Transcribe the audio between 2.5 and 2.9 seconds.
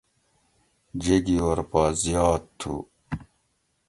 تھو